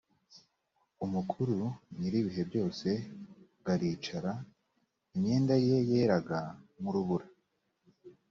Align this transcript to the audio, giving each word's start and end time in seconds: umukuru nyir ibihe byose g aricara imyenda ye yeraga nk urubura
umukuru 1.05 1.55
nyir 1.97 2.13
ibihe 2.21 2.43
byose 2.49 2.87
g 3.63 3.67
aricara 3.73 4.33
imyenda 5.15 5.55
ye 5.65 5.77
yeraga 5.89 6.39
nk 6.79 6.85
urubura 6.89 7.27